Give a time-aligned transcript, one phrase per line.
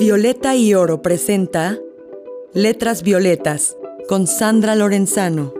[0.00, 1.78] Violeta y Oro presenta
[2.54, 3.76] Letras Violetas
[4.08, 5.52] con Sandra Lorenzano.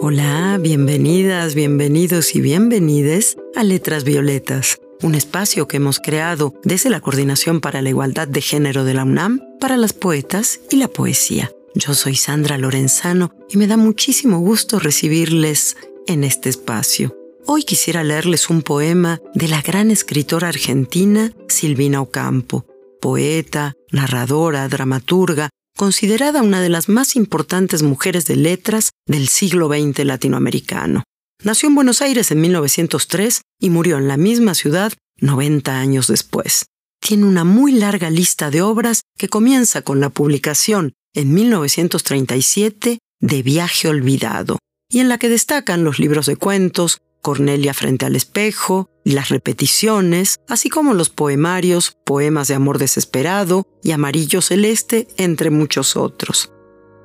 [0.00, 7.00] Hola, bienvenidas, bienvenidos y bienvenides a Letras Violetas, un espacio que hemos creado desde la
[7.00, 11.50] Coordinación para la Igualdad de Género de la UNAM para las poetas y la poesía.
[11.74, 15.76] Yo soy Sandra Lorenzano y me da muchísimo gusto recibirles
[16.06, 17.17] en este espacio.
[17.50, 22.66] Hoy quisiera leerles un poema de la gran escritora argentina Silvina Ocampo,
[23.00, 30.04] poeta, narradora, dramaturga, considerada una de las más importantes mujeres de letras del siglo XX
[30.04, 31.04] latinoamericano.
[31.42, 36.66] Nació en Buenos Aires en 1903 y murió en la misma ciudad 90 años después.
[37.00, 43.42] Tiene una muy larga lista de obras que comienza con la publicación en 1937 de
[43.42, 44.58] Viaje Olvidado,
[44.90, 50.40] y en la que destacan los libros de cuentos, Cornelia frente al espejo, las repeticiones,
[50.48, 56.52] así como los poemarios, Poemas de Amor Desesperado y Amarillo Celeste, entre muchos otros.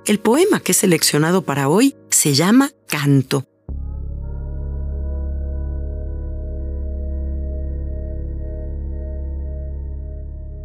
[0.05, 3.45] El poema que he seleccionado para hoy se llama Canto.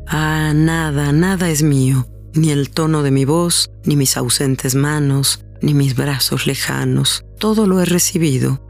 [0.06, 5.44] Ah, nada, nada es mío, ni el tono de mi voz, ni mis ausentes manos,
[5.60, 7.24] ni mis brazos lejanos.
[7.38, 8.67] Todo lo he recibido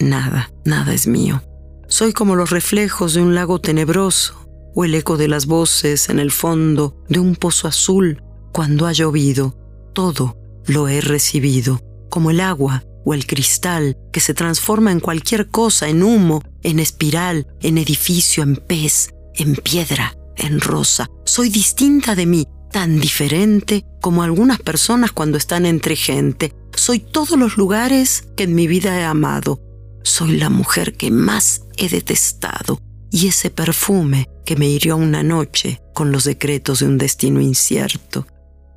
[0.00, 1.42] nada, nada es mío.
[1.88, 4.34] Soy como los reflejos de un lago tenebroso
[4.74, 8.92] o el eco de las voces en el fondo de un pozo azul cuando ha
[8.92, 9.56] llovido.
[9.92, 15.48] Todo lo he recibido, como el agua o el cristal que se transforma en cualquier
[15.48, 21.08] cosa, en humo, en espiral, en edificio, en pez, en piedra, en rosa.
[21.24, 27.38] Soy distinta de mí, tan diferente como algunas personas cuando están entre gente, soy todos
[27.38, 29.60] los lugares que en mi vida he amado.
[30.02, 35.80] Soy la mujer que más he detestado y ese perfume que me hirió una noche
[35.94, 38.26] con los decretos de un destino incierto.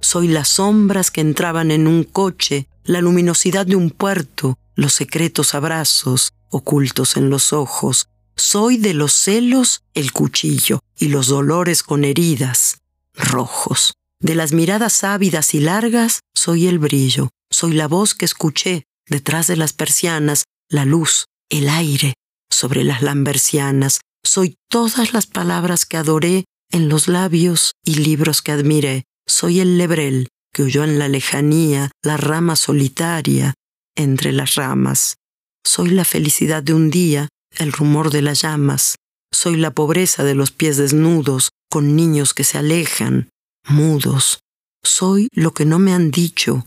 [0.01, 5.53] Soy las sombras que entraban en un coche, la luminosidad de un puerto, los secretos
[5.53, 8.09] abrazos ocultos en los ojos.
[8.35, 12.79] Soy de los celos el cuchillo y los dolores con heridas
[13.13, 13.93] rojos.
[14.19, 19.47] De las miradas ávidas y largas soy el brillo, soy la voz que escuché detrás
[19.47, 22.13] de las persianas, la luz, el aire
[22.49, 24.01] sobre las lambercianas.
[24.23, 29.03] Soy todas las palabras que adoré en los labios y libros que admiré.
[29.27, 33.55] Soy el lebrel que oyó en la lejanía la rama solitaria
[33.95, 35.17] entre las ramas.
[35.65, 38.95] Soy la felicidad de un día, el rumor de las llamas.
[39.31, 43.29] Soy la pobreza de los pies desnudos, con niños que se alejan,
[43.67, 44.41] mudos.
[44.83, 46.65] Soy lo que no me han dicho,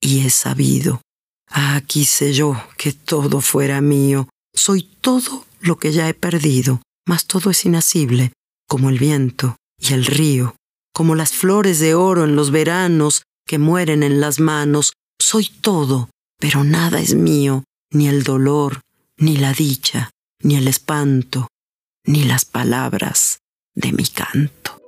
[0.00, 1.00] y he sabido.
[1.50, 4.28] Ah, quise yo que todo fuera mío.
[4.54, 8.32] Soy todo lo que ya he perdido, mas todo es inasible,
[8.66, 10.56] como el viento y el río,
[10.92, 14.92] como las flores de oro en los veranos que mueren en las manos.
[15.18, 18.80] Soy todo, pero nada es mío, ni el dolor,
[19.16, 20.10] ni la dicha,
[20.42, 21.48] ni el espanto,
[22.04, 23.40] ni las palabras
[23.74, 24.78] de mi canto.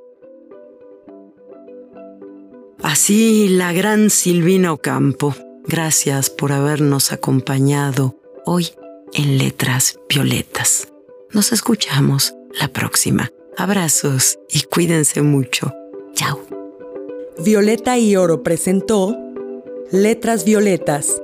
[2.82, 5.34] Así la gran Silvina Ocampo,
[5.70, 8.70] gracias por habernos acompañado hoy
[9.14, 10.88] en Letras Violetas.
[11.30, 13.30] Nos escuchamos la próxima.
[13.56, 15.72] Abrazos y cuídense mucho.
[16.12, 16.40] Chao.
[17.38, 19.16] Violeta y Oro presentó
[19.92, 21.22] Letras Violetas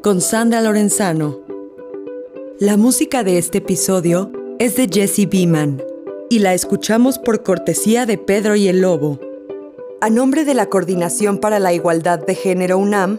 [0.00, 1.40] con Sandra Lorenzano.
[2.60, 5.82] La música de este episodio es de Jesse Beeman
[6.30, 9.18] y la escuchamos por cortesía de Pedro y el Lobo.
[10.00, 13.18] A nombre de la Coordinación para la Igualdad de Género UNAM,